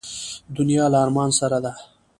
دنیا 0.57 0.85
له 0.91 0.97
ارمان 1.05 1.29
سره 1.39 1.57
ده. 1.65 1.73